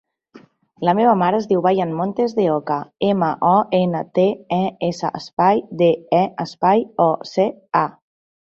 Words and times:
La 0.87 0.93
meva 0.99 1.11
mare 1.21 1.37
es 1.41 1.47
diu 1.51 1.59
Bayan 1.65 1.91
Montes 1.99 2.33
De 2.39 2.45
Oca: 2.53 2.79
ema, 3.09 3.29
o, 3.51 3.53
ena, 3.81 4.03
te, 4.21 4.25
e, 4.59 4.61
essa, 4.89 5.13
espai, 5.23 5.63
de, 5.85 5.93
e, 6.23 6.25
espai, 6.49 6.85
o, 7.09 7.11
ce, 7.37 7.51
a. 7.85 7.89